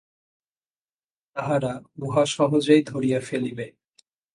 [1.35, 1.73] তাহারা
[1.97, 3.67] উহা সহজেই ধরিয়া ফেলিবে।